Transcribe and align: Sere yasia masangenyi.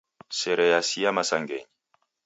Sere 0.37 0.65
yasia 0.73 1.11
masangenyi. 1.17 1.63